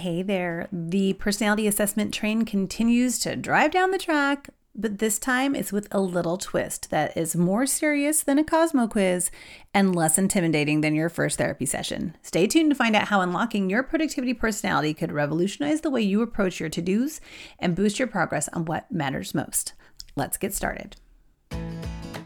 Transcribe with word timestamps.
Hey 0.00 0.22
there. 0.22 0.66
The 0.72 1.12
personality 1.12 1.66
assessment 1.66 2.14
train 2.14 2.46
continues 2.46 3.18
to 3.18 3.36
drive 3.36 3.70
down 3.70 3.90
the 3.90 3.98
track, 3.98 4.48
but 4.74 4.96
this 4.96 5.18
time 5.18 5.54
it's 5.54 5.72
with 5.72 5.88
a 5.90 6.00
little 6.00 6.38
twist 6.38 6.88
that 6.88 7.14
is 7.18 7.36
more 7.36 7.66
serious 7.66 8.22
than 8.22 8.38
a 8.38 8.44
Cosmo 8.44 8.86
quiz 8.86 9.30
and 9.74 9.94
less 9.94 10.16
intimidating 10.16 10.80
than 10.80 10.94
your 10.94 11.10
first 11.10 11.36
therapy 11.36 11.66
session. 11.66 12.16
Stay 12.22 12.46
tuned 12.46 12.70
to 12.70 12.74
find 12.74 12.96
out 12.96 13.08
how 13.08 13.20
unlocking 13.20 13.68
your 13.68 13.82
productivity 13.82 14.32
personality 14.32 14.94
could 14.94 15.12
revolutionize 15.12 15.82
the 15.82 15.90
way 15.90 16.00
you 16.00 16.22
approach 16.22 16.60
your 16.60 16.70
to 16.70 16.80
dos 16.80 17.20
and 17.58 17.76
boost 17.76 17.98
your 17.98 18.08
progress 18.08 18.48
on 18.54 18.64
what 18.64 18.90
matters 18.90 19.34
most. 19.34 19.74
Let's 20.16 20.38
get 20.38 20.54
started. 20.54 20.96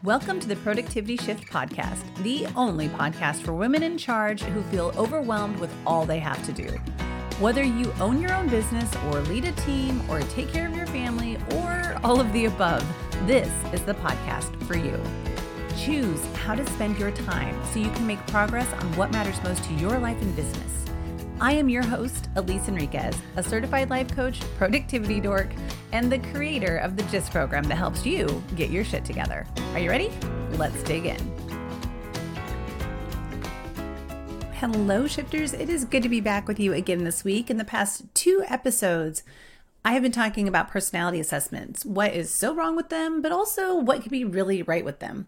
Welcome 0.04 0.38
to 0.38 0.46
the 0.46 0.56
Productivity 0.56 1.16
Shift 1.16 1.50
Podcast, 1.50 2.04
the 2.22 2.46
only 2.54 2.88
podcast 2.88 3.40
for 3.42 3.52
women 3.52 3.82
in 3.82 3.98
charge 3.98 4.42
who 4.42 4.62
feel 4.64 4.92
overwhelmed 4.96 5.58
with 5.58 5.74
all 5.84 6.06
they 6.06 6.20
have 6.20 6.40
to 6.46 6.52
do. 6.52 6.68
Whether 7.40 7.64
you 7.64 7.92
own 8.00 8.20
your 8.20 8.32
own 8.32 8.48
business 8.48 8.88
or 9.06 9.20
lead 9.22 9.44
a 9.44 9.50
team 9.52 10.08
or 10.08 10.20
take 10.20 10.52
care 10.52 10.68
of 10.68 10.76
your 10.76 10.86
family 10.86 11.36
or 11.56 11.98
all 12.04 12.20
of 12.20 12.32
the 12.32 12.44
above, 12.44 12.86
this 13.26 13.50
is 13.72 13.82
the 13.82 13.94
podcast 13.94 14.54
for 14.66 14.76
you. 14.76 15.02
Choose 15.76 16.24
how 16.36 16.54
to 16.54 16.64
spend 16.64 16.96
your 16.96 17.10
time 17.10 17.60
so 17.72 17.80
you 17.80 17.90
can 17.90 18.06
make 18.06 18.24
progress 18.28 18.72
on 18.74 18.96
what 18.96 19.10
matters 19.10 19.42
most 19.42 19.64
to 19.64 19.74
your 19.74 19.98
life 19.98 20.22
and 20.22 20.36
business. 20.36 20.84
I 21.40 21.54
am 21.54 21.68
your 21.68 21.82
host, 21.82 22.28
Elise 22.36 22.68
Enriquez, 22.68 23.16
a 23.34 23.42
certified 23.42 23.90
life 23.90 24.14
coach, 24.14 24.40
productivity 24.56 25.18
dork, 25.18 25.48
and 25.90 26.12
the 26.12 26.20
creator 26.20 26.76
of 26.76 26.96
the 26.96 27.02
GIST 27.04 27.32
program 27.32 27.64
that 27.64 27.74
helps 27.74 28.06
you 28.06 28.44
get 28.54 28.70
your 28.70 28.84
shit 28.84 29.04
together. 29.04 29.44
Are 29.72 29.80
you 29.80 29.90
ready? 29.90 30.12
Let's 30.52 30.80
dig 30.84 31.06
in. 31.06 31.43
Hello, 34.66 35.06
shifters. 35.06 35.52
It 35.52 35.68
is 35.68 35.84
good 35.84 36.02
to 36.04 36.08
be 36.08 36.22
back 36.22 36.48
with 36.48 36.58
you 36.58 36.72
again 36.72 37.04
this 37.04 37.22
week. 37.22 37.50
In 37.50 37.58
the 37.58 37.66
past 37.66 38.02
two 38.14 38.42
episodes, 38.48 39.22
I 39.84 39.92
have 39.92 40.02
been 40.02 40.10
talking 40.10 40.48
about 40.48 40.70
personality 40.70 41.20
assessments, 41.20 41.84
what 41.84 42.14
is 42.14 42.30
so 42.30 42.54
wrong 42.54 42.74
with 42.74 42.88
them, 42.88 43.20
but 43.20 43.30
also 43.30 43.74
what 43.76 44.00
could 44.00 44.10
be 44.10 44.24
really 44.24 44.62
right 44.62 44.82
with 44.82 45.00
them. 45.00 45.26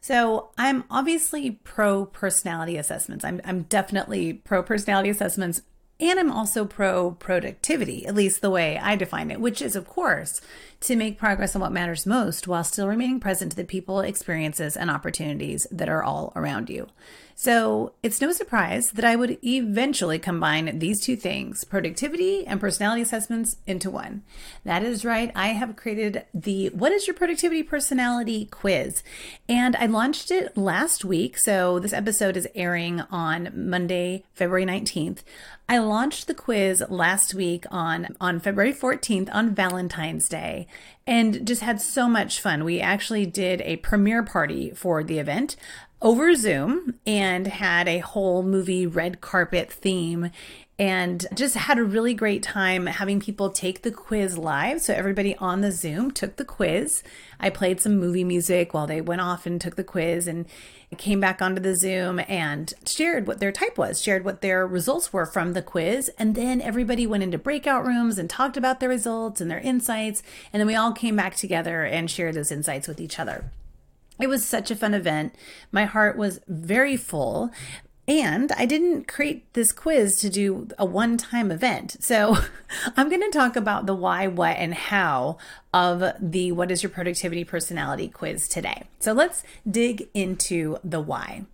So 0.00 0.50
I'm 0.56 0.84
obviously 0.92 1.50
pro 1.64 2.06
personality 2.06 2.76
assessments. 2.76 3.24
I'm, 3.24 3.40
I'm 3.44 3.62
definitely 3.62 4.34
pro 4.34 4.62
personality 4.62 5.10
assessments. 5.10 5.62
And 6.00 6.20
I'm 6.20 6.30
also 6.30 6.64
pro 6.64 7.10
productivity, 7.10 8.06
at 8.06 8.14
least 8.14 8.40
the 8.40 8.50
way 8.50 8.78
I 8.78 8.94
define 8.94 9.32
it, 9.32 9.40
which 9.40 9.60
is, 9.60 9.74
of 9.74 9.88
course, 9.88 10.40
to 10.82 10.94
make 10.94 11.18
progress 11.18 11.56
on 11.56 11.60
what 11.60 11.72
matters 11.72 12.06
most 12.06 12.46
while 12.46 12.62
still 12.62 12.86
remaining 12.86 13.18
present 13.18 13.50
to 13.50 13.56
the 13.56 13.64
people, 13.64 13.98
experiences, 13.98 14.76
and 14.76 14.92
opportunities 14.92 15.66
that 15.72 15.88
are 15.88 16.04
all 16.04 16.32
around 16.36 16.70
you. 16.70 16.86
So 17.34 17.92
it's 18.02 18.20
no 18.20 18.32
surprise 18.32 18.90
that 18.92 19.04
I 19.04 19.14
would 19.14 19.38
eventually 19.44 20.18
combine 20.18 20.80
these 20.80 21.00
two 21.00 21.14
things, 21.14 21.62
productivity 21.62 22.44
and 22.44 22.60
personality 22.60 23.02
assessments, 23.02 23.56
into 23.64 23.90
one. 23.90 24.22
That 24.64 24.82
is 24.82 25.04
right. 25.04 25.30
I 25.36 25.48
have 25.48 25.76
created 25.76 26.24
the 26.34 26.68
What 26.70 26.90
is 26.90 27.06
Your 27.06 27.14
Productivity 27.14 27.62
Personality 27.62 28.46
quiz, 28.46 29.04
and 29.48 29.76
I 29.76 29.86
launched 29.86 30.32
it 30.32 30.56
last 30.56 31.04
week. 31.04 31.38
So 31.38 31.78
this 31.78 31.92
episode 31.92 32.36
is 32.36 32.48
airing 32.56 33.02
on 33.02 33.52
Monday, 33.54 34.24
February 34.34 34.66
19th. 34.66 35.22
I 35.70 35.78
launched 35.78 36.26
the 36.26 36.34
quiz 36.34 36.82
last 36.88 37.34
week 37.34 37.66
on, 37.70 38.16
on 38.22 38.40
February 38.40 38.72
14th 38.72 39.28
on 39.34 39.54
Valentine's 39.54 40.26
Day 40.26 40.66
and 41.06 41.46
just 41.46 41.60
had 41.60 41.78
so 41.78 42.08
much 42.08 42.40
fun. 42.40 42.64
We 42.64 42.80
actually 42.80 43.26
did 43.26 43.60
a 43.60 43.76
premiere 43.76 44.22
party 44.22 44.70
for 44.70 45.04
the 45.04 45.18
event 45.18 45.56
over 46.00 46.34
Zoom 46.34 46.94
and 47.06 47.46
had 47.46 47.86
a 47.86 47.98
whole 47.98 48.42
movie 48.42 48.86
red 48.86 49.20
carpet 49.20 49.70
theme 49.70 50.30
and 50.78 51.26
just 51.34 51.56
had 51.56 51.76
a 51.76 51.84
really 51.84 52.14
great 52.14 52.42
time 52.42 52.86
having 52.86 53.18
people 53.18 53.50
take 53.50 53.82
the 53.82 53.90
quiz 53.90 54.38
live. 54.38 54.80
So 54.80 54.94
everybody 54.94 55.34
on 55.36 55.60
the 55.60 55.72
Zoom 55.72 56.12
took 56.12 56.36
the 56.36 56.44
quiz. 56.44 57.02
I 57.40 57.50
played 57.50 57.80
some 57.80 57.98
movie 57.98 58.22
music 58.22 58.72
while 58.72 58.86
they 58.86 59.00
went 59.00 59.20
off 59.20 59.44
and 59.44 59.60
took 59.60 59.74
the 59.74 59.82
quiz 59.82 60.28
and 60.28 60.46
came 60.96 61.18
back 61.18 61.42
onto 61.42 61.60
the 61.60 61.74
Zoom 61.74 62.20
and 62.28 62.72
shared 62.86 63.26
what 63.26 63.40
their 63.40 63.50
type 63.50 63.76
was, 63.76 64.00
shared 64.00 64.24
what 64.24 64.40
their 64.40 64.64
results 64.66 65.12
were 65.12 65.26
from 65.26 65.52
the 65.52 65.62
quiz. 65.62 66.10
And 66.16 66.36
then 66.36 66.60
everybody 66.60 67.08
went 67.08 67.24
into 67.24 67.38
breakout 67.38 67.84
rooms 67.84 68.16
and 68.16 68.30
talked 68.30 68.56
about 68.56 68.78
their 68.78 68.88
results 68.88 69.40
and 69.40 69.50
their 69.50 69.58
insights. 69.58 70.22
And 70.52 70.60
then 70.60 70.68
we 70.68 70.76
all 70.76 70.92
came 70.92 71.16
back 71.16 71.34
together 71.34 71.84
and 71.84 72.08
shared 72.08 72.36
those 72.36 72.52
insights 72.52 72.86
with 72.86 73.00
each 73.00 73.18
other. 73.18 73.50
It 74.20 74.28
was 74.28 74.44
such 74.44 74.70
a 74.70 74.76
fun 74.76 74.94
event. 74.94 75.34
My 75.70 75.84
heart 75.84 76.16
was 76.16 76.40
very 76.48 76.96
full. 76.96 77.50
And 78.08 78.50
I 78.52 78.64
didn't 78.64 79.06
create 79.06 79.52
this 79.52 79.70
quiz 79.70 80.18
to 80.20 80.30
do 80.30 80.68
a 80.78 80.86
one 80.86 81.18
time 81.18 81.50
event. 81.52 81.98
So 82.00 82.38
I'm 82.96 83.10
going 83.10 83.20
to 83.20 83.30
talk 83.30 83.54
about 83.54 83.84
the 83.84 83.94
why, 83.94 84.26
what, 84.26 84.56
and 84.56 84.72
how 84.72 85.36
of 85.74 86.02
the 86.18 86.52
What 86.52 86.70
is 86.70 86.82
Your 86.82 86.88
Productivity 86.90 87.44
Personality 87.44 88.08
quiz 88.08 88.48
today. 88.48 88.84
So 88.98 89.12
let's 89.12 89.44
dig 89.70 90.08
into 90.14 90.78
the 90.82 91.00
why. 91.00 91.44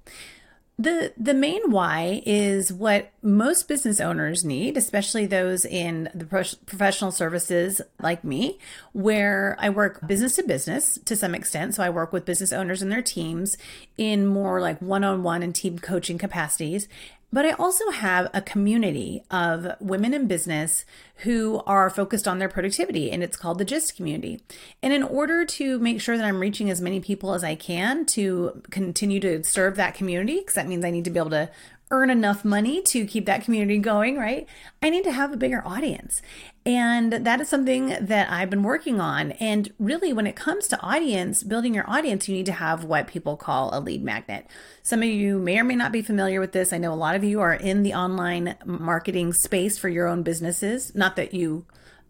The 0.77 1.13
the 1.17 1.35
main 1.35 1.71
why 1.71 2.21
is 2.27 2.73
what 2.73 3.13
most 3.23 3.69
business 3.69 4.01
owners 4.01 4.45
need, 4.45 4.77
especially 4.77 5.25
those 5.25 5.65
in 5.65 6.11
the 6.13 6.25
pro- 6.25 6.43
professional 6.67 7.13
services 7.13 7.81
like 8.01 8.25
me, 8.25 8.59
where 8.93 9.57
I 9.61 9.71
work 9.71 10.05
business 10.05 10.35
to 10.37 10.43
business 10.43 10.99
to 11.05 11.15
some 11.15 11.33
extent. 11.33 11.77
So 11.77 11.85
I 11.85 11.91
work 11.91 12.13
with 12.13 12.25
business 12.25 12.53
owners 12.53 12.83
and 12.83 12.91
their 12.91 13.03
teams 13.03 13.57
in 13.97 14.27
more 14.27 14.61
like 14.61 14.83
one-on-one 14.83 15.45
and 15.45 15.55
team 15.55 15.79
coaching 15.79 16.19
capacities. 16.19 16.89
But 17.35 17.45
I 17.45 17.51
also 17.55 17.91
have 17.91 18.31
a 18.33 18.41
community 18.41 19.25
of 19.29 19.67
women 19.81 20.15
in 20.15 20.29
business 20.29 20.85
who 21.25 21.65
are 21.67 21.91
focused 21.91 22.29
on 22.29 22.39
their 22.39 22.49
productivity, 22.49 23.11
and 23.11 23.25
it's 23.25 23.37
called 23.37 23.59
the 23.59 23.65
GIST 23.65 23.97
community. 23.97 24.41
And 24.85 24.93
in 24.93 25.03
order 25.03 25.45
to 25.45 25.81
make 25.81 26.01
sure 26.01 26.17
that 26.17 26.25
I'm 26.25 26.39
reaching 26.39 26.71
as 26.71 26.81
many 26.81 27.01
people 27.01 27.35
as 27.35 27.43
I 27.43 27.57
can 27.57 28.07
to 28.07 28.63
continue 28.71 29.19
to 29.19 29.43
serve 29.43 29.75
that 29.75 29.97
community, 29.97 30.39
because 30.39 30.55
that 30.55 30.69
means 30.69 30.85
I 30.85 30.93
need 30.93 31.07
to 31.07 31.11
be 31.11 31.19
able 31.19 31.31
to 31.31 31.51
earn 31.95 32.11
enough 32.11 32.45
money 32.45 32.83
to 32.83 33.07
keep 33.07 33.25
that 33.27 33.45
community 33.45 33.79
going, 33.79 34.19
right? 34.19 34.49
I 34.83 34.91
need 34.91 35.05
to 35.05 35.13
have 35.13 35.33
a 35.33 35.37
bigger 35.37 35.63
audience. 35.65 36.21
And 36.67 37.13
that 37.13 37.41
is 37.41 37.49
something 37.49 37.97
that 38.01 38.31
I've 38.33 38.51
been 38.51 38.65
working 38.65 39.01
on. 39.01 39.33
And 39.33 39.73
really, 39.79 40.13
when 40.13 40.27
it 40.27 40.35
comes 40.35 40.67
to 40.69 40.81
audience, 40.81 41.45
building 41.45 41.73
your 41.73 41.89
audience, 41.89 42.29
you 42.29 42.35
need 42.35 42.47
to 42.47 42.53
have 42.53 42.83
what 42.83 43.07
people 43.07 43.37
call 43.37 43.71
a 43.73 43.79
lead 43.79 44.03
magnet. 44.03 44.49
Some 44.83 45.03
of 45.03 45.09
you 45.09 45.39
may 45.39 45.61
or 45.61 45.65
may 45.65 45.77
not 45.77 45.93
be 45.93 46.03
familiar 46.03 46.41
with 46.41 46.51
this. 46.51 46.73
I 46.73 46.79
know 46.79 46.93
a 46.93 46.97
lot 46.97 47.15
of 47.15 47.23
you 47.23 47.41
are 47.41 47.55
in 47.55 47.85
the 47.85 47.95
online 47.95 48.57
marketing 48.65 49.33
space 49.33 49.79
for 49.79 49.89
your 49.89 50.09
own 50.09 50.25
businesses. 50.25 50.95
Not 50.97 51.15
that 51.15 51.33
you 51.33 51.65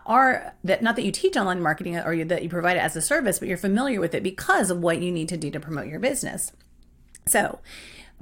are 0.06 0.55
that 0.65 0.83
not 0.83 0.97
that 0.97 1.05
you 1.05 1.12
teach 1.12 1.37
online 1.37 1.62
marketing 1.62 1.99
or 1.99 2.15
you, 2.15 2.25
that 2.25 2.43
you 2.43 2.49
provide 2.49 2.78
it 2.78 2.83
as 2.83 2.97
a 2.97 3.03
service, 3.03 3.39
but 3.39 3.49
you're 3.49 3.59
familiar 3.59 4.01
with 4.01 4.15
it 4.15 4.22
because 4.22 4.71
of 4.71 4.78
what 4.78 5.03
you 5.03 5.12
need 5.12 5.28
to 5.28 5.37
do 5.37 5.51
to 5.51 5.61
promote 5.61 5.89
your 5.89 6.01
business. 6.01 6.53
So, 7.27 7.61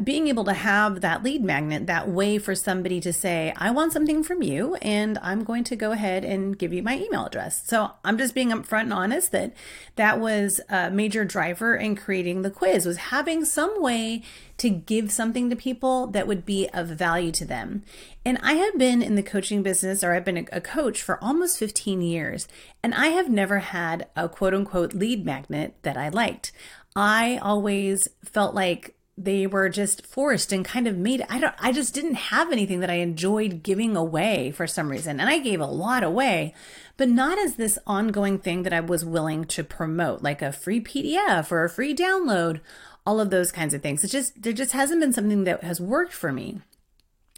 being 0.02 0.26
able 0.28 0.44
to 0.44 0.52
have 0.52 1.00
that 1.00 1.22
lead 1.22 1.44
magnet, 1.44 1.86
that 1.86 2.08
way 2.08 2.38
for 2.38 2.54
somebody 2.54 3.00
to 3.00 3.12
say, 3.12 3.52
I 3.56 3.70
want 3.70 3.92
something 3.92 4.22
from 4.22 4.42
you, 4.42 4.74
and 4.76 5.18
I'm 5.22 5.44
going 5.44 5.64
to 5.64 5.76
go 5.76 5.92
ahead 5.92 6.24
and 6.24 6.58
give 6.58 6.72
you 6.72 6.82
my 6.82 6.98
email 6.98 7.26
address. 7.26 7.62
So 7.66 7.90
I'm 8.04 8.16
just 8.16 8.34
being 8.34 8.48
upfront 8.48 8.82
and 8.82 8.92
honest 8.92 9.32
that 9.32 9.54
that 9.96 10.18
was 10.18 10.60
a 10.68 10.90
major 10.90 11.24
driver 11.24 11.76
in 11.76 11.94
creating 11.94 12.42
the 12.42 12.50
quiz 12.50 12.86
was 12.86 12.96
having 12.96 13.44
some 13.44 13.82
way 13.82 14.22
to 14.58 14.70
give 14.70 15.12
something 15.12 15.50
to 15.50 15.56
people 15.56 16.06
that 16.08 16.26
would 16.26 16.46
be 16.46 16.68
of 16.72 16.88
value 16.88 17.32
to 17.32 17.44
them. 17.44 17.82
And 18.24 18.38
I 18.42 18.54
have 18.54 18.78
been 18.78 19.02
in 19.02 19.14
the 19.14 19.22
coaching 19.22 19.62
business 19.62 20.02
or 20.02 20.14
I've 20.14 20.24
been 20.24 20.48
a 20.52 20.60
coach 20.60 21.02
for 21.02 21.22
almost 21.22 21.58
15 21.58 22.00
years, 22.00 22.48
and 22.82 22.94
I 22.94 23.08
have 23.08 23.28
never 23.28 23.58
had 23.58 24.08
a 24.16 24.28
quote 24.28 24.54
unquote 24.54 24.94
lead 24.94 25.24
magnet 25.26 25.74
that 25.82 25.96
I 25.96 26.08
liked. 26.08 26.52
I 26.96 27.38
always 27.42 28.08
felt 28.24 28.54
like 28.54 28.94
they 29.24 29.46
were 29.46 29.68
just 29.68 30.06
forced 30.06 30.52
and 30.52 30.64
kind 30.64 30.86
of 30.86 30.96
made 30.96 31.24
I 31.28 31.38
don't 31.38 31.54
I 31.58 31.72
just 31.72 31.94
didn't 31.94 32.14
have 32.14 32.52
anything 32.52 32.80
that 32.80 32.90
I 32.90 32.94
enjoyed 32.94 33.62
giving 33.62 33.96
away 33.96 34.50
for 34.50 34.66
some 34.66 34.88
reason. 34.88 35.20
And 35.20 35.28
I 35.28 35.38
gave 35.38 35.60
a 35.60 35.66
lot 35.66 36.02
away, 36.02 36.54
but 36.96 37.08
not 37.08 37.38
as 37.38 37.56
this 37.56 37.78
ongoing 37.86 38.38
thing 38.38 38.62
that 38.62 38.72
I 38.72 38.80
was 38.80 39.04
willing 39.04 39.44
to 39.46 39.64
promote, 39.64 40.22
like 40.22 40.42
a 40.42 40.52
free 40.52 40.80
PDF 40.80 41.50
or 41.50 41.64
a 41.64 41.70
free 41.70 41.94
download, 41.94 42.60
all 43.06 43.20
of 43.20 43.30
those 43.30 43.52
kinds 43.52 43.74
of 43.74 43.82
things. 43.82 44.04
It 44.04 44.08
just 44.08 44.42
there 44.42 44.52
just 44.52 44.72
hasn't 44.72 45.00
been 45.00 45.12
something 45.12 45.44
that 45.44 45.62
has 45.62 45.80
worked 45.80 46.12
for 46.12 46.32
me. 46.32 46.60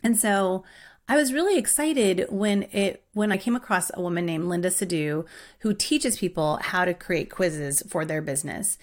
And 0.02 0.18
so 0.18 0.64
I 1.06 1.16
was 1.16 1.34
really 1.34 1.58
excited 1.58 2.26
when 2.30 2.62
it 2.72 3.04
when 3.12 3.30
I 3.30 3.36
came 3.36 3.54
across 3.54 3.90
a 3.92 4.00
woman 4.00 4.24
named 4.24 4.46
Linda 4.46 4.70
Sadu 4.70 5.26
who 5.58 5.74
teaches 5.74 6.18
people 6.18 6.58
how 6.62 6.86
to 6.86 6.94
create 6.94 7.30
quizzes 7.30 7.82
for 7.88 8.06
their 8.06 8.22
business. 8.22 8.78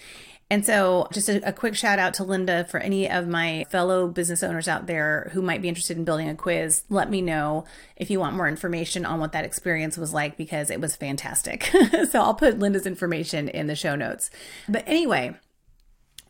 And 0.51 0.65
so, 0.65 1.07
just 1.13 1.29
a, 1.29 1.47
a, 1.47 1.53
quick 1.53 1.77
shout 1.77 1.97
out 1.97 2.13
to 2.15 2.25
Linda 2.25 2.65
for 2.65 2.77
any 2.81 3.09
of 3.09 3.25
my 3.25 3.65
fellow 3.69 4.09
business 4.09 4.43
owners 4.43 4.67
out 4.67 4.85
there 4.85 5.29
who 5.31 5.41
might 5.41 5.61
be 5.61 5.69
interested 5.69 5.95
in 5.95 6.03
building 6.03 6.27
a 6.27 6.35
quiz. 6.35 6.83
Let 6.89 7.09
me 7.09 7.21
know 7.21 7.63
if 7.95 8.09
you 8.09 8.19
want 8.19 8.35
more 8.35 8.49
information 8.49 9.05
on 9.05 9.21
what 9.21 9.31
that 9.31 9.45
experience 9.45 9.97
was 9.97 10.13
like 10.13 10.35
because 10.35 10.69
it 10.69 10.81
was 10.81 10.97
fantastic. 10.97 11.71
so, 12.11 12.19
I'll 12.19 12.33
put 12.33 12.59
Linda's 12.59 12.85
information 12.85 13.47
in 13.47 13.67
the 13.67 13.77
show 13.77 13.95
notes. 13.95 14.29
But 14.67 14.83
anyway, 14.85 15.37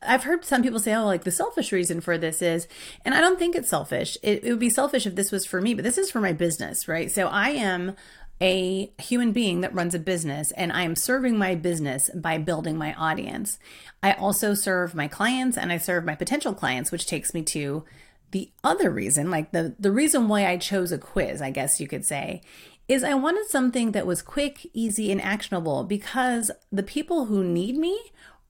I've 0.03 0.23
heard 0.23 0.45
some 0.45 0.61
people 0.61 0.79
say, 0.79 0.93
oh, 0.93 1.05
like 1.05 1.23
the 1.23 1.31
selfish 1.31 1.71
reason 1.71 1.99
for 1.99 2.19
this 2.19 2.43
is, 2.43 2.67
and 3.03 3.15
I 3.15 3.21
don't 3.21 3.39
think 3.39 3.55
it's 3.55 3.69
selfish. 3.69 4.19
It, 4.21 4.43
it 4.43 4.51
would 4.51 4.59
be 4.59 4.69
selfish 4.69 5.07
if 5.07 5.15
this 5.15 5.31
was 5.31 5.47
for 5.47 5.59
me, 5.61 5.73
but 5.73 5.83
this 5.83 5.97
is 5.97 6.11
for 6.11 6.21
my 6.21 6.31
business, 6.31 6.87
right? 6.87 7.11
So 7.11 7.25
I 7.25 7.49
am 7.49 7.95
a 8.41 8.91
human 8.97 9.31
being 9.31 9.61
that 9.61 9.73
runs 9.73 9.93
a 9.93 9.99
business 9.99 10.51
and 10.51 10.73
I 10.73 10.83
am 10.83 10.95
serving 10.95 11.37
my 11.37 11.53
business 11.53 12.09
by 12.15 12.39
building 12.39 12.75
my 12.75 12.93
audience. 12.95 13.59
I 14.01 14.13
also 14.13 14.55
serve 14.55 14.95
my 14.95 15.07
clients 15.07 15.57
and 15.57 15.71
I 15.71 15.77
serve 15.77 16.05
my 16.05 16.15
potential 16.15 16.53
clients, 16.53 16.91
which 16.91 17.05
takes 17.05 17.33
me 17.33 17.43
to 17.43 17.85
the 18.31 18.49
other 18.63 18.89
reason, 18.89 19.29
like 19.29 19.51
the 19.51 19.75
the 19.77 19.91
reason 19.91 20.27
why 20.27 20.47
I 20.47 20.57
chose 20.57 20.91
a 20.91 20.97
quiz, 20.97 21.41
I 21.41 21.51
guess 21.51 21.81
you 21.81 21.87
could 21.87 22.05
say, 22.05 22.41
is 22.87 23.03
I 23.03 23.13
wanted 23.13 23.47
something 23.47 23.91
that 23.91 24.07
was 24.07 24.21
quick, 24.21 24.67
easy 24.73 25.11
and 25.11 25.21
actionable 25.21 25.83
because 25.83 26.49
the 26.71 26.83
people 26.83 27.25
who 27.25 27.43
need 27.43 27.77
me 27.77 27.99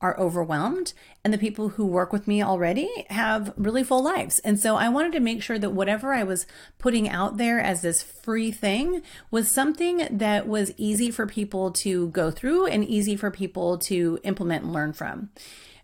are 0.01 0.19
overwhelmed 0.19 0.93
and 1.23 1.33
the 1.33 1.37
people 1.37 1.69
who 1.69 1.85
work 1.85 2.11
with 2.11 2.27
me 2.27 2.43
already 2.43 2.89
have 3.09 3.53
really 3.55 3.83
full 3.83 4.03
lives. 4.03 4.39
And 4.39 4.59
so 4.59 4.75
I 4.75 4.89
wanted 4.89 5.11
to 5.13 5.19
make 5.19 5.43
sure 5.43 5.59
that 5.59 5.71
whatever 5.71 6.13
I 6.13 6.23
was 6.23 6.47
putting 6.79 7.07
out 7.07 7.37
there 7.37 7.59
as 7.59 7.81
this 7.81 8.01
free 8.01 8.51
thing 8.51 9.01
was 9.29 9.49
something 9.49 10.07
that 10.09 10.47
was 10.47 10.73
easy 10.77 11.11
for 11.11 11.27
people 11.27 11.71
to 11.71 12.09
go 12.09 12.31
through 12.31 12.65
and 12.65 12.83
easy 12.83 13.15
for 13.15 13.29
people 13.29 13.77
to 13.79 14.19
implement 14.23 14.63
and 14.63 14.73
learn 14.73 14.93
from. 14.93 15.29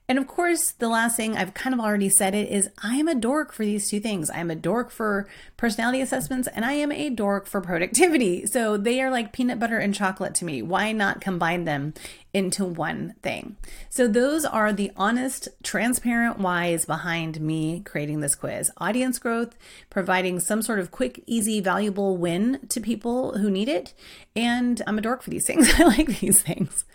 And 0.10 0.18
of 0.18 0.26
course, 0.26 0.72
the 0.72 0.88
last 0.88 1.18
thing 1.18 1.36
I've 1.36 1.54
kind 1.54 1.74
of 1.74 1.82
already 1.82 2.08
said 2.08 2.34
it 2.34 2.50
is 2.50 2.70
I 2.82 2.96
am 2.96 3.10
a 3.10 3.16
dork 3.16 3.52
for 3.52 3.66
these 3.66 3.90
two 3.90 4.00
things. 4.00 4.30
I 4.30 4.38
am 4.38 4.50
a 4.50 4.56
dork 4.56 4.90
for 4.90 5.28
personality 5.58 6.00
assessments 6.00 6.48
and 6.48 6.64
I 6.64 6.74
am 6.74 6.94
a 6.94 7.10
dork 7.10 7.46
for 7.46 7.62
productivity. 7.62 8.46
So 8.58 8.76
they 8.78 9.02
are 9.02 9.12
like 9.12 9.34
peanut 9.34 9.60
butter 9.60 9.78
and 9.78 9.94
chocolate 9.94 10.34
to 10.36 10.46
me. 10.46 10.62
Why 10.62 10.92
not 10.92 11.22
combine 11.22 11.66
them 11.66 11.94
into 12.34 12.66
one 12.66 13.14
thing? 13.22 13.58
So 13.90 14.08
those 14.08 14.46
are 14.46 14.74
the 14.74 14.92
honest, 14.96 15.50
transparent 15.64 16.40
whys 16.40 16.86
behind 16.86 17.40
me 17.40 17.82
creating 17.82 18.22
this 18.22 18.36
quiz. 18.36 18.72
Audience 18.78 19.20
growth, 19.20 19.56
providing 19.90 20.40
some 20.40 20.62
sort 20.62 20.80
of 20.80 20.92
quick, 20.92 21.24
easy, 21.28 21.60
valuable 21.60 22.18
win 22.18 22.60
to 22.70 22.80
people 22.80 23.38
who 23.38 23.52
need 23.52 23.70
it. 23.70 23.94
And 24.36 24.82
I'm 24.88 24.98
a 24.98 25.02
dork 25.02 25.22
for 25.22 25.30
these 25.30 25.46
things. 25.46 25.70
I 25.80 25.84
like 25.84 26.20
these 26.20 26.42
things. 26.42 26.86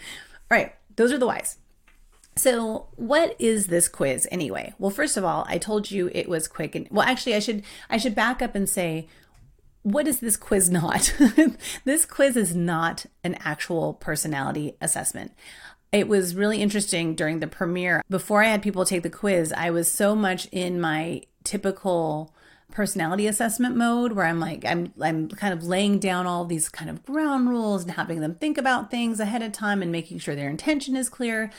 All 0.51 0.57
right, 0.57 0.75
those 0.97 1.13
are 1.13 1.19
the 1.19 1.27
whys. 1.27 1.59
So, 2.35 2.87
what 2.97 3.37
is 3.39 3.67
this 3.67 3.89
quiz 3.89 4.27
anyway? 4.31 4.73
Well, 4.79 4.91
first 4.91 5.17
of 5.17 5.25
all, 5.25 5.45
I 5.49 5.59
told 5.59 5.91
you 5.91 6.11
it 6.15 6.29
was 6.29 6.49
quick 6.49 6.75
and 6.75 6.89
well, 6.91 7.07
actually 7.07 7.35
I 7.35 7.41
should 7.41 7.63
I 7.91 7.99
should 7.99 8.15
back 8.15 8.41
up 8.41 8.55
and 8.55 8.69
say 8.69 9.09
what 9.83 10.07
is 10.07 10.21
this 10.21 10.37
quiz 10.37 10.71
not? 10.71 11.13
this 11.85 12.07
quiz 12.07 12.37
is 12.37 12.55
not 12.55 13.07
an 13.25 13.37
actual 13.41 13.95
personality 13.95 14.77
assessment. 14.81 15.33
It 15.91 16.09
was 16.09 16.35
really 16.35 16.63
interesting 16.63 17.15
during 17.15 17.41
the 17.41 17.47
premiere. 17.47 18.03
Before 18.09 18.43
I 18.43 18.47
had 18.49 18.63
people 18.63 18.85
take 18.85 19.03
the 19.03 19.11
quiz, 19.11 19.53
I 19.53 19.71
was 19.71 19.91
so 19.91 20.15
much 20.15 20.47
in 20.53 20.81
my 20.81 21.23
typical 21.45 22.33
personality 22.73 23.27
assessment 23.27 23.77
mode 23.77 24.13
where 24.13 24.27
I'm 24.27 24.41
like 24.41 24.65
I'm 24.65 24.93
I'm 25.01 25.29
kind 25.29 25.53
of 25.53 25.63
laying 25.63 25.99
down 25.99 26.27
all 26.27 26.45
these 26.45 26.69
kind 26.69 26.91
of 26.91 27.05
ground 27.05 27.49
rules 27.49 27.83
and 27.83 27.93
having 27.93 28.21
them 28.21 28.35
think 28.35 28.59
about 28.59 28.91
things 28.91 29.21
ahead 29.21 29.43
of 29.43 29.53
time 29.53 29.83
and 29.83 29.93
making 29.93 30.19
sure 30.19 30.35
their 30.35 30.51
intention 30.51 30.97
is 30.97 31.09
clear. 31.09 31.51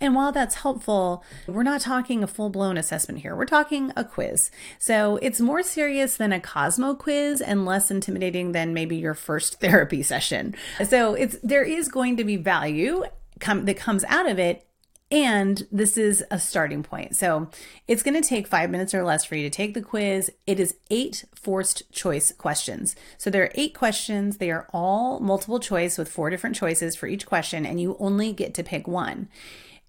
And 0.00 0.14
while 0.14 0.32
that's 0.32 0.56
helpful, 0.56 1.22
we're 1.46 1.62
not 1.62 1.82
talking 1.82 2.22
a 2.22 2.26
full-blown 2.26 2.78
assessment 2.78 3.20
here. 3.20 3.36
We're 3.36 3.44
talking 3.44 3.92
a 3.96 4.04
quiz. 4.04 4.50
So, 4.78 5.18
it's 5.20 5.40
more 5.40 5.62
serious 5.62 6.16
than 6.16 6.32
a 6.32 6.40
Cosmo 6.40 6.94
quiz 6.94 7.42
and 7.42 7.66
less 7.66 7.90
intimidating 7.90 8.52
than 8.52 8.72
maybe 8.72 8.96
your 8.96 9.12
first 9.12 9.54
therapy 9.60 10.02
session. 10.02 10.54
So, 10.88 11.14
it's 11.14 11.36
there 11.42 11.64
is 11.64 11.88
going 11.88 12.16
to 12.16 12.24
be 12.24 12.36
value 12.36 13.04
come 13.40 13.64
that 13.66 13.76
comes 13.76 14.04
out 14.04 14.28
of 14.28 14.38
it 14.38 14.66
and 15.10 15.66
this 15.72 15.96
is 15.96 16.24
a 16.30 16.38
starting 16.38 16.82
point. 16.82 17.16
So 17.16 17.48
it's 17.88 18.02
going 18.02 18.20
to 18.20 18.28
take 18.28 18.46
five 18.46 18.70
minutes 18.70 18.94
or 18.94 19.02
less 19.02 19.24
for 19.24 19.34
you 19.34 19.42
to 19.42 19.50
take 19.50 19.74
the 19.74 19.82
quiz. 19.82 20.30
It 20.46 20.60
is 20.60 20.76
eight 20.90 21.24
forced 21.34 21.90
choice 21.90 22.32
questions. 22.32 22.94
So 23.18 23.28
there 23.28 23.42
are 23.42 23.52
eight 23.56 23.74
questions. 23.74 24.36
They 24.36 24.50
are 24.50 24.68
all 24.72 25.18
multiple 25.18 25.58
choice 25.58 25.98
with 25.98 26.08
four 26.08 26.30
different 26.30 26.56
choices 26.56 26.94
for 26.94 27.08
each 27.08 27.26
question, 27.26 27.66
and 27.66 27.80
you 27.80 27.96
only 27.98 28.32
get 28.32 28.54
to 28.54 28.62
pick 28.62 28.86
one. 28.86 29.28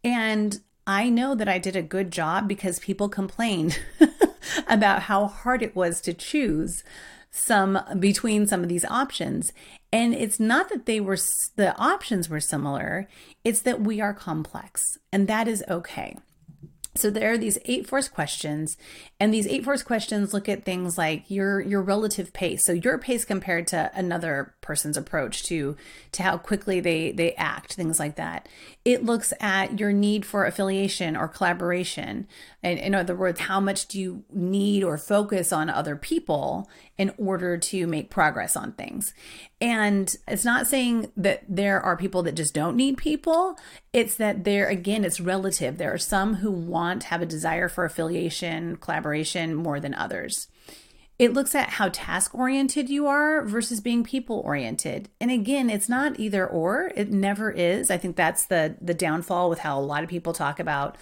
And 0.04 0.60
I 0.88 1.10
know 1.10 1.36
that 1.36 1.48
I 1.48 1.60
did 1.60 1.76
a 1.76 1.84
good 1.84 2.12
job 2.12 2.48
because 2.48 2.80
people 2.80 3.08
complained 3.08 3.80
about 4.68 5.04
how 5.04 5.28
hard 5.28 5.62
it 5.62 5.76
was 5.76 6.02
to 6.02 6.14
choose 6.14 6.84
some 7.31 7.80
between 8.00 8.45
some 8.45 8.62
of 8.62 8.69
these 8.69 8.86
options. 8.86 9.54
And 9.92 10.13
it's 10.13 10.39
not 10.39 10.69
that 10.69 10.86
they 10.86 11.00
were, 11.00 11.18
the 11.56 11.75
options 11.78 12.30
were 12.30 12.39
similar, 12.39 13.07
it's 13.44 13.62
that 13.62 13.81
we 13.81 14.00
are 14.01 14.13
complex, 14.13 14.98
and 15.12 15.28
that 15.28 15.48
is 15.48 15.63
okay. 15.69 16.18
So 16.96 17.10
there 17.10 17.32
are 17.32 17.38
these 17.38 17.58
eight 17.66 17.88
force 17.88 18.10
questions, 18.10 18.76
and 19.18 19.34
these 19.34 19.48
eight 19.48 19.64
force 19.64 19.82
questions 19.82 20.34
look 20.34 20.50
at 20.50 20.66
things 20.66 20.98
like 20.98 21.30
your 21.32 21.62
your 21.62 21.82
relative 21.82 22.34
pace. 22.34 22.64
So 22.66 22.74
your 22.74 22.98
pace 22.98 23.24
compared 23.24 23.68
to 23.68 23.92
another 23.94 24.56
person's 24.60 24.98
approach 24.98 25.44
to 25.44 25.78
to 26.12 26.24
how 26.24 26.38
quickly 26.38 26.82
they 26.82 27.14
they 27.14 27.34
act, 27.36 27.74
things 27.76 27.98
like 27.98 28.18
that. 28.18 28.50
It 28.84 29.06
looks 29.06 29.32
at 29.40 29.80
your 29.80 29.94
need 29.94 30.26
for 30.26 30.46
affiliation 30.46 31.16
or 31.16 31.30
collaboration. 31.30 32.28
And 32.62 32.78
in 32.78 32.94
other 32.94 33.16
words, 33.16 33.40
how 33.42 33.62
much 33.62 33.88
do 33.88 34.00
you 34.00 34.24
need 34.34 34.84
or 34.84 34.98
focus 34.98 35.54
on 35.54 35.70
other 35.70 35.96
people 35.96 36.70
in 36.98 37.14
order 37.18 37.58
to 37.58 37.88
make 37.88 38.10
progress 38.10 38.58
on 38.58 38.74
things? 38.74 39.14
And 39.62 40.16
it's 40.28 40.44
not 40.44 40.66
saying 40.66 41.12
that 41.16 41.44
there 41.48 41.80
are 41.80 41.96
people 41.96 42.24
that 42.24 42.36
just 42.36 42.56
don't 42.56 42.75
need 42.75 42.98
people. 42.98 43.58
It's 43.94 44.16
that 44.16 44.44
there, 44.44 44.68
again, 44.68 45.06
it's 45.06 45.22
relative. 45.22 45.78
There 45.78 45.94
are 45.94 46.00
some 46.00 46.36
who 46.36 46.52
want, 46.52 47.04
have 47.06 47.22
a 47.22 47.28
desire 47.28 47.69
for 47.69 47.86
affiliation, 47.86 48.78
collaboration 48.78 49.54
more 49.54 49.80
than 49.80 49.94
others. 49.94 50.48
It 51.19 51.34
looks 51.34 51.54
at 51.54 51.69
how 51.69 51.90
task 51.90 52.34
oriented 52.34 52.90
you 52.90 53.06
are 53.06 53.46
versus 53.46 53.80
being 53.80 54.04
people 54.04 54.42
oriented. 54.44 55.10
And 55.19 55.30
again, 55.30 55.69
it's 55.69 55.88
not 55.88 56.19
either 56.19 56.48
or, 56.48 56.92
it 56.96 57.12
never 57.12 57.52
is. 57.52 57.92
I 57.92 57.98
think 57.98 58.16
that's 58.16 58.46
the 58.46 58.75
the 58.81 58.96
downfall 58.96 59.48
with 59.48 59.60
how 59.60 59.78
a 59.78 59.81
lot 59.81 60.02
of 60.02 60.10
people 60.10 60.34
talk 60.34 60.60
about 60.60 60.98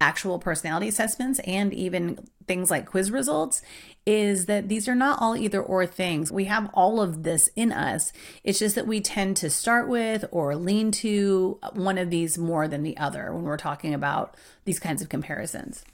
actual 0.00 0.38
personality 0.38 0.88
assessments 0.88 1.40
and 1.40 1.72
even 1.72 2.18
things 2.46 2.70
like 2.70 2.86
quiz 2.86 3.10
results 3.10 3.62
is 4.06 4.46
that 4.46 4.68
these 4.68 4.86
are 4.86 4.94
not 4.94 5.18
all 5.20 5.36
either 5.36 5.62
or 5.62 5.86
things. 5.86 6.30
We 6.30 6.44
have 6.44 6.68
all 6.74 7.00
of 7.00 7.22
this 7.22 7.48
in 7.56 7.72
us. 7.72 8.12
It's 8.42 8.58
just 8.58 8.74
that 8.74 8.86
we 8.86 9.00
tend 9.00 9.36
to 9.38 9.48
start 9.48 9.88
with 9.88 10.26
or 10.30 10.56
lean 10.56 10.90
to 10.92 11.58
one 11.72 11.96
of 11.96 12.10
these 12.10 12.36
more 12.36 12.68
than 12.68 12.82
the 12.82 12.98
other 12.98 13.32
when 13.32 13.44
we're 13.44 13.56
talking 13.56 13.94
about 13.94 14.36
these 14.64 14.78
kinds 14.78 15.00
of 15.00 15.08
comparisons. 15.08 15.84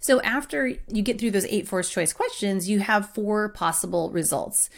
So 0.00 0.20
after 0.22 0.66
you 0.66 1.02
get 1.02 1.18
through 1.18 1.32
those 1.32 1.46
eight 1.46 1.68
forced 1.68 1.92
choice 1.92 2.12
questions, 2.12 2.68
you 2.68 2.80
have 2.80 3.10
four 3.10 3.50
possible 3.50 4.10
results. 4.10 4.70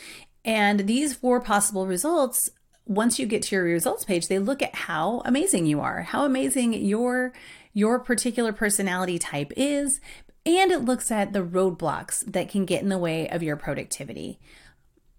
And 0.44 0.80
these 0.80 1.14
four 1.14 1.40
possible 1.40 1.86
results 1.86 2.50
once 2.86 3.18
you 3.18 3.26
get 3.26 3.42
to 3.42 3.56
your 3.56 3.64
results 3.64 4.04
page, 4.04 4.28
they 4.28 4.38
look 4.38 4.62
at 4.62 4.74
how 4.74 5.20
amazing 5.24 5.66
you 5.66 5.80
are, 5.80 6.02
how 6.02 6.24
amazing 6.24 6.72
your 6.72 7.32
your 7.76 7.98
particular 7.98 8.54
personality 8.54 9.18
type 9.18 9.52
is, 9.54 10.00
and 10.46 10.72
it 10.72 10.86
looks 10.86 11.10
at 11.10 11.34
the 11.34 11.44
roadblocks 11.44 12.24
that 12.24 12.48
can 12.48 12.64
get 12.64 12.82
in 12.82 12.88
the 12.88 12.96
way 12.96 13.28
of 13.28 13.42
your 13.42 13.54
productivity. 13.54 14.40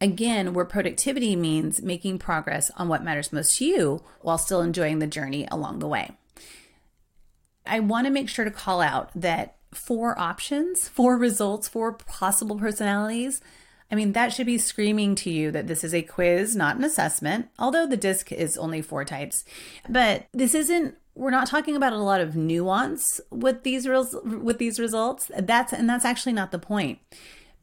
Again, 0.01 0.55
where 0.55 0.65
productivity 0.65 1.35
means 1.35 1.83
making 1.83 2.17
progress 2.17 2.71
on 2.75 2.87
what 2.87 3.03
matters 3.03 3.31
most 3.31 3.59
to 3.59 3.65
you 3.65 4.03
while 4.21 4.39
still 4.39 4.61
enjoying 4.61 4.97
the 4.97 5.05
journey 5.05 5.47
along 5.51 5.77
the 5.77 5.87
way. 5.87 6.17
I 7.63 7.79
want 7.79 8.07
to 8.07 8.11
make 8.11 8.27
sure 8.27 8.45
to 8.45 8.49
call 8.49 8.81
out 8.81 9.11
that 9.13 9.57
four 9.71 10.17
options, 10.17 10.87
four 10.87 11.15
results, 11.15 11.67
four 11.67 11.93
possible 11.93 12.57
personalities. 12.57 13.39
I 13.91 13.95
mean, 13.95 14.13
that 14.13 14.33
should 14.33 14.47
be 14.47 14.57
screaming 14.57 15.13
to 15.15 15.29
you 15.29 15.51
that 15.51 15.67
this 15.67 15.83
is 15.83 15.93
a 15.93 16.01
quiz, 16.01 16.55
not 16.55 16.77
an 16.77 16.83
assessment, 16.83 17.49
although 17.59 17.85
the 17.85 17.97
DISC 17.97 18.31
is 18.31 18.57
only 18.57 18.81
four 18.81 19.05
types. 19.05 19.45
But 19.87 20.25
this 20.33 20.55
isn't 20.55 20.95
we're 21.17 21.31
not 21.31 21.47
talking 21.47 21.75
about 21.75 21.93
a 21.93 21.97
lot 21.97 22.21
of 22.21 22.35
nuance 22.35 23.19
with 23.31 23.63
these 23.63 23.87
res- 23.87 24.15
with 24.23 24.59
these 24.59 24.79
results. 24.79 25.31
That's 25.37 25.73
and 25.73 25.89
that's 25.89 26.05
actually 26.05 26.33
not 26.33 26.51
the 26.51 26.59
point. 26.59 26.99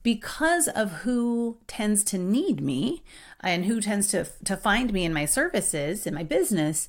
Because 0.03 0.69
of 0.69 0.91
who 1.03 1.59
tends 1.67 2.05
to 2.05 2.19
need 2.19 2.61
me 2.61 3.03
and 3.41 3.65
who 3.65 3.81
tends 3.81 4.09
to 4.09 4.27
to 4.45 4.57
find 4.57 4.93
me 4.93 5.05
in 5.05 5.15
my 5.15 5.25
services 5.25 6.07
in 6.07 6.15
my 6.15 6.25
business, 6.25 6.89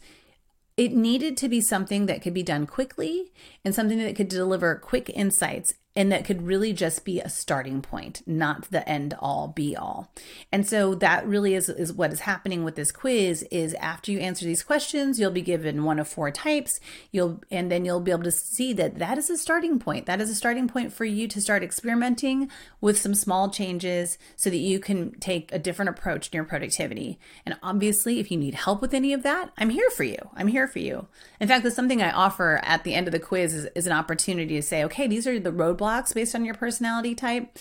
it 0.75 0.93
needed 0.93 1.37
to 1.37 1.47
be 1.47 1.61
something 1.61 2.07
that 2.07 2.21
could 2.21 2.33
be 2.33 2.43
done 2.43 2.65
quickly 2.65 3.31
and 3.63 3.73
something 3.73 3.99
that 3.99 4.15
could 4.15 4.27
deliver 4.27 4.75
quick 4.75 5.09
insights 5.13 5.75
and 5.95 6.11
that 6.11 6.25
could 6.25 6.41
really 6.41 6.73
just 6.73 7.05
be 7.05 7.21
a 7.21 7.29
starting 7.29 7.81
point, 7.81 8.21
not 8.27 8.69
the 8.69 8.87
end 8.87 9.15
all 9.19 9.47
be 9.47 9.77
all. 9.77 10.11
And 10.51 10.67
so 10.67 10.93
that 10.95 11.25
really 11.25 11.55
is, 11.55 11.69
is 11.69 11.93
what 11.93 12.11
is 12.11 12.21
happening 12.21 12.65
with 12.65 12.75
this 12.75 12.91
quiz 12.91 13.43
is 13.43 13.73
after 13.75 14.11
you 14.11 14.19
answer 14.19 14.43
these 14.43 14.61
questions, 14.61 15.19
you'll 15.19 15.31
be 15.31 15.41
given 15.41 15.85
one 15.85 15.97
of 15.97 16.07
four 16.09 16.31
types. 16.31 16.81
You'll 17.11 17.41
and 17.49 17.71
then 17.71 17.85
you'll 17.85 18.01
be 18.01 18.11
able 18.11 18.23
to 18.23 18.31
see 18.31 18.73
that 18.73 18.99
that 18.99 19.17
is 19.17 19.29
a 19.29 19.37
starting 19.37 19.79
point. 19.79 20.05
That 20.05 20.19
is 20.19 20.29
a 20.29 20.35
starting 20.35 20.67
point 20.67 20.91
for 20.91 21.05
you 21.05 21.29
to 21.29 21.39
start 21.39 21.63
experimenting 21.63 22.51
with 22.81 22.97
some 22.97 23.15
small 23.15 23.49
changes 23.49 24.17
so 24.35 24.49
that 24.49 24.57
you 24.57 24.79
can 24.79 25.17
take 25.19 25.51
a 25.53 25.59
different 25.59 25.89
approach 25.89 26.27
in 26.27 26.35
your 26.35 26.43
productivity. 26.43 27.19
And 27.45 27.57
obviously, 27.63 28.19
if 28.19 28.31
you 28.31 28.37
need 28.37 28.55
help 28.55 28.81
with 28.81 28.93
any 28.93 29.13
of 29.13 29.23
that, 29.23 29.51
I'm 29.57 29.69
here 29.69 29.89
for 29.91 30.03
you. 30.03 30.17
I'm 30.35 30.47
here 30.47 30.67
for 30.67 30.79
you. 30.79 31.07
In 31.39 31.47
fact, 31.47 31.63
that's 31.63 31.75
something 31.75 32.01
I 32.01 32.11
offer 32.11 32.59
at 32.63 32.83
the 32.83 32.93
end 32.93 33.07
of 33.07 33.13
the 33.13 33.19
quiz 33.19 33.53
is, 33.53 33.65
is 33.75 33.87
an 33.87 33.93
opportunity 33.93 34.55
to 34.55 34.61
say, 34.61 34.83
okay, 34.83 35.07
these 35.07 35.25
are 35.25 35.39
the 35.39 35.51
roadblocks 35.51 35.84
based 36.13 36.35
on 36.35 36.45
your 36.45 36.55
personality 36.55 37.15
type. 37.15 37.57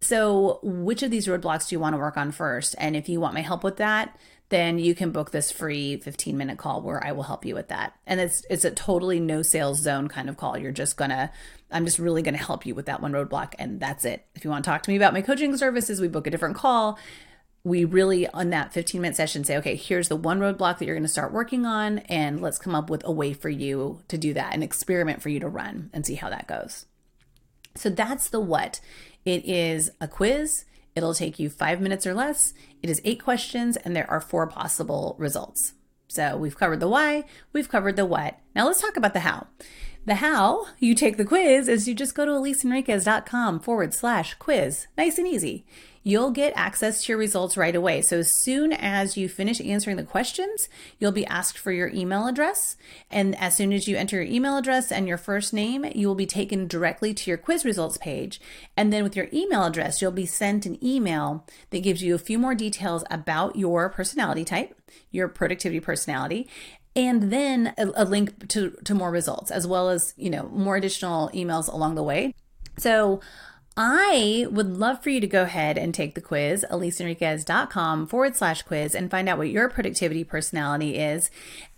So, 0.00 0.60
which 0.62 1.02
of 1.02 1.10
these 1.10 1.26
roadblocks 1.26 1.68
do 1.68 1.74
you 1.74 1.80
want 1.80 1.94
to 1.94 1.98
work 1.98 2.18
on 2.18 2.30
first? 2.30 2.74
And 2.78 2.94
if 2.94 3.08
you 3.08 3.20
want 3.20 3.32
my 3.32 3.40
help 3.40 3.64
with 3.64 3.78
that, 3.78 4.18
then 4.50 4.78
you 4.78 4.94
can 4.94 5.10
book 5.10 5.30
this 5.30 5.50
free 5.50 5.96
15 5.96 6.36
minute 6.36 6.58
call 6.58 6.82
where 6.82 7.04
I 7.04 7.12
will 7.12 7.22
help 7.22 7.44
you 7.44 7.54
with 7.54 7.68
that. 7.68 7.94
And 8.06 8.20
it's 8.20 8.44
it's 8.50 8.64
a 8.64 8.70
totally 8.70 9.18
no 9.18 9.42
sales 9.42 9.80
zone 9.80 10.08
kind 10.08 10.28
of 10.28 10.36
call. 10.36 10.58
You're 10.58 10.72
just 10.72 10.96
gonna 10.96 11.32
I'm 11.70 11.84
just 11.84 11.98
really 11.98 12.22
gonna 12.22 12.36
help 12.36 12.66
you 12.66 12.74
with 12.74 12.86
that 12.86 13.00
one 13.00 13.12
roadblock 13.12 13.54
and 13.58 13.80
that's 13.80 14.04
it. 14.04 14.26
If 14.34 14.44
you 14.44 14.50
want 14.50 14.64
to 14.64 14.70
talk 14.70 14.82
to 14.82 14.90
me 14.90 14.96
about 14.96 15.14
my 15.14 15.22
coaching 15.22 15.56
services, 15.56 16.00
we 16.00 16.08
book 16.08 16.26
a 16.26 16.30
different 16.30 16.56
call. 16.56 16.98
We 17.64 17.86
really 17.86 18.28
on 18.28 18.50
that 18.50 18.74
15 18.74 19.00
minute 19.00 19.16
session 19.16 19.42
say, 19.42 19.56
okay, 19.56 19.74
here's 19.74 20.08
the 20.08 20.16
one 20.16 20.38
roadblock 20.38 20.78
that 20.78 20.84
you're 20.84 20.96
gonna 20.96 21.08
start 21.08 21.32
working 21.32 21.64
on, 21.64 22.00
and 22.00 22.42
let's 22.42 22.58
come 22.58 22.74
up 22.74 22.90
with 22.90 23.02
a 23.06 23.12
way 23.12 23.32
for 23.32 23.48
you 23.48 24.02
to 24.08 24.18
do 24.18 24.34
that, 24.34 24.54
an 24.54 24.62
experiment 24.62 25.22
for 25.22 25.30
you 25.30 25.40
to 25.40 25.48
run 25.48 25.88
and 25.94 26.04
see 26.04 26.14
how 26.14 26.28
that 26.28 26.46
goes. 26.46 26.84
So 27.74 27.90
that's 27.90 28.28
the 28.28 28.40
what. 28.40 28.80
It 29.24 29.44
is 29.44 29.90
a 30.00 30.08
quiz. 30.08 30.64
It'll 30.94 31.14
take 31.14 31.38
you 31.38 31.50
five 31.50 31.80
minutes 31.80 32.06
or 32.06 32.14
less. 32.14 32.54
It 32.82 32.90
is 32.90 33.00
eight 33.04 33.22
questions, 33.22 33.76
and 33.76 33.96
there 33.96 34.08
are 34.10 34.20
four 34.20 34.46
possible 34.46 35.16
results. 35.18 35.74
So 36.06 36.36
we've 36.36 36.56
covered 36.56 36.80
the 36.80 36.88
why, 36.88 37.24
we've 37.52 37.68
covered 37.68 37.96
the 37.96 38.04
what. 38.06 38.38
Now 38.54 38.66
let's 38.66 38.80
talk 38.80 38.96
about 38.96 39.14
the 39.14 39.20
how. 39.20 39.48
The 40.06 40.16
how 40.16 40.66
you 40.78 40.94
take 40.94 41.16
the 41.16 41.24
quiz 41.24 41.66
is 41.66 41.88
you 41.88 41.94
just 41.94 42.14
go 42.14 42.26
to 42.26 42.30
eliseenriquez.com 42.30 43.60
forward 43.60 43.94
slash 43.94 44.34
quiz. 44.34 44.86
Nice 44.98 45.18
and 45.18 45.26
easy 45.26 45.64
you'll 46.04 46.30
get 46.30 46.52
access 46.54 47.02
to 47.02 47.12
your 47.12 47.18
results 47.18 47.56
right 47.56 47.74
away. 47.74 48.02
So 48.02 48.18
as 48.18 48.42
soon 48.42 48.72
as 48.72 49.16
you 49.16 49.28
finish 49.28 49.60
answering 49.60 49.96
the 49.96 50.04
questions, 50.04 50.68
you'll 50.98 51.12
be 51.12 51.26
asked 51.26 51.58
for 51.58 51.72
your 51.72 51.88
email 51.88 52.28
address. 52.28 52.76
And 53.10 53.34
as 53.40 53.56
soon 53.56 53.72
as 53.72 53.88
you 53.88 53.96
enter 53.96 54.22
your 54.22 54.32
email 54.32 54.58
address 54.58 54.92
and 54.92 55.08
your 55.08 55.16
first 55.16 55.52
name, 55.52 55.86
you 55.94 56.06
will 56.06 56.14
be 56.14 56.26
taken 56.26 56.68
directly 56.68 57.14
to 57.14 57.30
your 57.30 57.38
quiz 57.38 57.64
results 57.64 57.96
page. 57.96 58.40
And 58.76 58.92
then 58.92 59.02
with 59.02 59.16
your 59.16 59.28
email 59.32 59.64
address, 59.64 60.00
you'll 60.00 60.12
be 60.12 60.26
sent 60.26 60.66
an 60.66 60.78
email 60.84 61.46
that 61.70 61.82
gives 61.82 62.02
you 62.02 62.14
a 62.14 62.18
few 62.18 62.38
more 62.38 62.54
details 62.54 63.02
about 63.10 63.56
your 63.56 63.88
personality 63.88 64.44
type, 64.44 64.78
your 65.10 65.26
productivity 65.26 65.80
personality, 65.80 66.48
and 66.94 67.32
then 67.32 67.74
a, 67.76 68.04
link 68.04 68.48
to, 68.48 68.70
to 68.84 68.94
more 68.94 69.10
results 69.10 69.50
as 69.50 69.66
well 69.66 69.88
as 69.88 70.14
you 70.16 70.30
know 70.30 70.48
more 70.52 70.76
additional 70.76 71.28
emails 71.30 71.72
along 71.72 71.96
the 71.96 72.02
way 72.04 72.32
so 72.78 73.20
I 73.76 74.46
would 74.52 74.76
love 74.76 75.02
for 75.02 75.10
you 75.10 75.18
to 75.18 75.26
go 75.26 75.42
ahead 75.42 75.76
and 75.76 75.92
take 75.92 76.14
the 76.14 76.20
quiz, 76.20 76.64
eliseenriquez.com 76.70 78.06
forward 78.06 78.36
slash 78.36 78.62
quiz, 78.62 78.94
and 78.94 79.10
find 79.10 79.28
out 79.28 79.36
what 79.36 79.48
your 79.48 79.68
productivity 79.68 80.22
personality 80.22 80.96
is, 80.96 81.28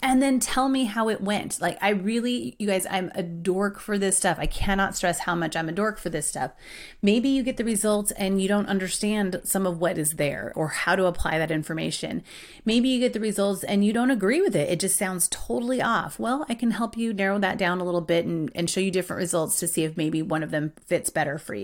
and 0.02 0.22
then 0.22 0.38
tell 0.38 0.68
me 0.68 0.84
how 0.84 1.08
it 1.08 1.22
went. 1.22 1.58
Like, 1.58 1.78
I 1.80 1.88
really, 1.88 2.54
you 2.58 2.66
guys, 2.66 2.86
I'm 2.90 3.10
a 3.14 3.22
dork 3.22 3.80
for 3.80 3.96
this 3.96 4.18
stuff. 4.18 4.36
I 4.38 4.44
cannot 4.44 4.94
stress 4.94 5.20
how 5.20 5.34
much 5.34 5.56
I'm 5.56 5.70
a 5.70 5.72
dork 5.72 5.98
for 5.98 6.10
this 6.10 6.28
stuff. 6.28 6.52
Maybe 7.00 7.30
you 7.30 7.42
get 7.42 7.56
the 7.56 7.64
results 7.64 8.10
and 8.12 8.42
you 8.42 8.46
don't 8.48 8.68
understand 8.68 9.40
some 9.44 9.66
of 9.66 9.80
what 9.80 9.96
is 9.96 10.12
there 10.12 10.52
or 10.54 10.68
how 10.68 10.96
to 10.96 11.06
apply 11.06 11.38
that 11.38 11.50
information. 11.50 12.22
Maybe 12.66 12.90
you 12.90 13.00
get 13.00 13.14
the 13.14 13.20
results 13.20 13.64
and 13.64 13.86
you 13.86 13.94
don't 13.94 14.10
agree 14.10 14.42
with 14.42 14.54
it. 14.54 14.68
It 14.68 14.80
just 14.80 14.98
sounds 14.98 15.28
totally 15.28 15.80
off. 15.80 16.18
Well, 16.18 16.44
I 16.46 16.54
can 16.54 16.72
help 16.72 16.98
you 16.98 17.14
narrow 17.14 17.38
that 17.38 17.56
down 17.56 17.80
a 17.80 17.84
little 17.84 18.02
bit 18.02 18.26
and, 18.26 18.50
and 18.54 18.68
show 18.68 18.80
you 18.80 18.90
different 18.90 19.20
results 19.20 19.58
to 19.60 19.66
see 19.66 19.84
if 19.84 19.96
maybe 19.96 20.20
one 20.20 20.42
of 20.42 20.50
them 20.50 20.74
fits 20.84 21.08
better 21.08 21.38
for 21.38 21.54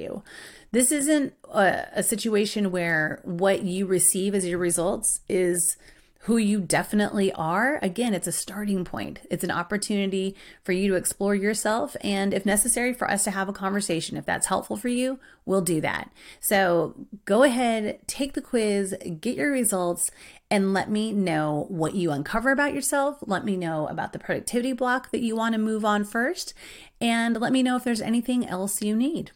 This 0.71 0.91
isn't 0.91 1.35
a, 1.52 1.87
a 1.95 2.02
situation 2.02 2.71
where 2.71 3.21
what 3.25 3.62
you 3.62 3.87
receive 3.87 4.35
as 4.35 4.47
your 4.47 4.59
results 4.59 5.21
is 5.29 5.76
who 6.26 6.37
you 6.37 6.61
definitely 6.61 7.33
are, 7.33 7.81
again, 7.83 8.14
it's 8.14 8.29
a 8.29 8.33
starting 8.33 8.85
point. 8.85 9.19
It's 9.29 9.43
an 9.43 9.50
opportunity 9.50 10.37
for 10.62 10.71
you 10.71 10.87
to 10.88 10.95
explore 10.95 11.35
yourself. 11.35 11.97
And 12.00 12.33
if 12.33 12.47
necessary, 12.47 12.93
for 12.93 13.11
us 13.11 13.25
to 13.25 13.33
have 13.33 13.49
a 13.49 13.52
conversation. 13.52 14.17
If 14.17 14.25
that's 14.25 14.47
helpful 14.47 14.76
for 14.76 14.87
you, 14.87 15.19
we'll 15.45 15.62
do 15.62 15.81
that. 15.81 16.12
So 16.38 16.95
go 17.25 17.43
ahead, 17.43 18.07
take 18.07 18.35
the 18.35 18.41
quiz, 18.41 18.95
get 19.21 19.37
your 19.37 19.50
results, 19.50 20.12
and 20.49 20.73
let 20.73 20.88
me 20.88 21.12
know 21.12 21.67
what 21.69 21.97
you 21.97 22.12
uncover 22.12 22.52
about 22.52 22.73
yourself. 22.73 23.19
Let 23.26 23.45
me 23.45 23.57
know 23.57 23.88
about 23.88 24.12
the 24.12 24.21
productivity 24.21 24.75
block 24.75 25.11
that 25.11 25.23
you 25.23 25.35
want 25.35 25.55
to 25.55 25.59
move 25.59 25.85
on 25.85 26.05
first. 26.05 26.55
And 27.00 27.41
let 27.41 27.50
me 27.50 27.64
know 27.64 27.75
if 27.75 27.83
there's 27.83 28.00
anything 28.00 28.47
else 28.47 28.81
you 28.81 28.95
need. 28.95 29.33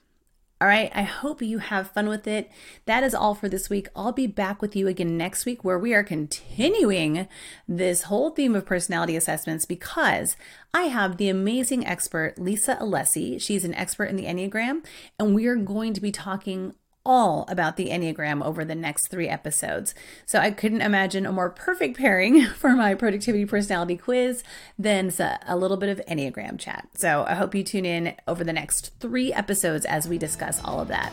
All 0.58 0.68
right, 0.68 0.90
I 0.94 1.02
hope 1.02 1.42
you 1.42 1.58
have 1.58 1.90
fun 1.90 2.08
with 2.08 2.26
it. 2.26 2.50
That 2.86 3.02
is 3.02 3.14
all 3.14 3.34
for 3.34 3.46
this 3.46 3.68
week. 3.68 3.88
I'll 3.94 4.12
be 4.12 4.26
back 4.26 4.62
with 4.62 4.74
you 4.74 4.88
again 4.88 5.18
next 5.18 5.44
week 5.44 5.62
where 5.62 5.78
we 5.78 5.92
are 5.92 6.02
continuing 6.02 7.28
this 7.68 8.04
whole 8.04 8.30
theme 8.30 8.54
of 8.54 8.64
personality 8.64 9.16
assessments 9.16 9.66
because 9.66 10.34
I 10.72 10.84
have 10.84 11.18
the 11.18 11.28
amazing 11.28 11.86
expert 11.86 12.38
Lisa 12.38 12.76
Alessi. 12.80 13.38
She's 13.38 13.66
an 13.66 13.74
expert 13.74 14.06
in 14.06 14.16
the 14.16 14.24
Enneagram, 14.24 14.82
and 15.18 15.34
we 15.34 15.46
are 15.46 15.56
going 15.56 15.92
to 15.92 16.00
be 16.00 16.10
talking 16.10 16.74
all 17.06 17.46
about 17.48 17.76
the 17.76 17.88
Enneagram 17.88 18.44
over 18.44 18.64
the 18.64 18.74
next 18.74 19.06
three 19.06 19.28
episodes. 19.28 19.94
So 20.26 20.40
I 20.40 20.50
couldn't 20.50 20.82
imagine 20.82 21.24
a 21.24 21.32
more 21.32 21.48
perfect 21.48 21.96
pairing 21.96 22.44
for 22.56 22.70
my 22.70 22.94
productivity 22.94 23.46
personality 23.46 23.96
quiz 23.96 24.42
than 24.78 25.12
a 25.46 25.56
little 25.56 25.76
bit 25.76 25.88
of 25.88 26.04
Enneagram 26.06 26.58
chat. 26.58 26.88
So 26.94 27.24
I 27.26 27.34
hope 27.34 27.54
you 27.54 27.62
tune 27.62 27.86
in 27.86 28.14
over 28.26 28.42
the 28.42 28.52
next 28.52 28.92
three 28.98 29.32
episodes 29.32 29.86
as 29.86 30.08
we 30.08 30.18
discuss 30.18 30.60
all 30.64 30.80
of 30.80 30.88
that. 30.88 31.12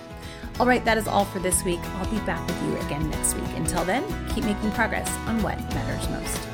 All 0.60 0.66
right, 0.66 0.84
that 0.86 0.98
is 0.98 1.08
all 1.08 1.26
for 1.26 1.40
this 1.40 1.64
week. 1.64 1.80
I'll 1.80 2.12
be 2.12 2.20
back 2.26 2.46
with 2.48 2.62
you 2.64 2.78
again 2.80 3.10
next 3.10 3.36
week. 3.36 3.50
Until 3.56 3.86
then, 3.86 4.04
keep 4.34 4.44
making 4.44 4.72
progress 4.72 5.10
on 5.28 5.42
what 5.44 5.58
matters 5.74 6.10
most. 6.10 6.53